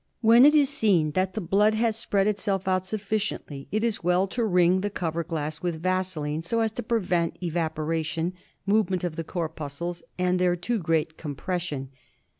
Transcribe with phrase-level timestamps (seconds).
[0.21, 4.25] When it is seen that the blood has spread itself out sufficiently it is well
[4.29, 8.33] to ring the cover glass with vaseline so as to prevent evaporation,
[8.65, 11.89] movement of the corpuscles, and their too great compression.